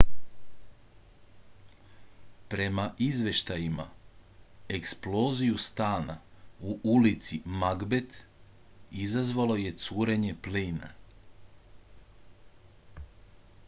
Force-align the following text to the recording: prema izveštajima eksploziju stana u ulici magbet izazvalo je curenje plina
prema 2.53 2.85
izveštajima 3.07 3.85
eksploziju 4.79 5.59
stana 5.65 6.15
u 6.73 6.79
ulici 6.95 7.39
magbet 7.65 8.17
izazvalo 9.05 9.59
je 9.65 9.75
curenje 9.87 10.35
plina 10.49 10.93